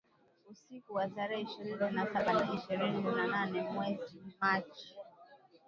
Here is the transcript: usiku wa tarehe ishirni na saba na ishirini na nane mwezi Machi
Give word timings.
usiku 0.51 0.93
wa 0.93 1.07
tarehe 1.09 1.41
ishirni 1.43 1.91
na 1.95 2.05
saba 2.13 2.33
na 2.33 2.53
ishirini 2.53 3.01
na 3.03 3.27
nane 3.27 3.61
mwezi 3.61 4.21
Machi 4.41 4.95